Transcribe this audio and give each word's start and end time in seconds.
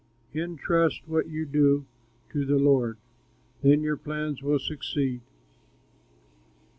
Intrust 0.33 1.03
what 1.07 1.29
you 1.29 1.45
do 1.45 1.85
to 2.31 2.43
the 2.43 2.57
Lord, 2.57 2.97
Then 3.61 3.83
your 3.83 3.97
plans 3.97 4.41
will 4.41 4.57
succeed. 4.57 5.21